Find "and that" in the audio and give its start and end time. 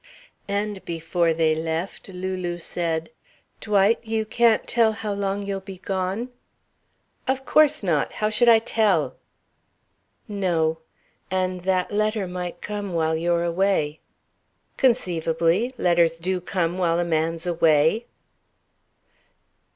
11.29-11.91